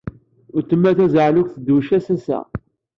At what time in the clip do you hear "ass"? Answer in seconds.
2.13-2.27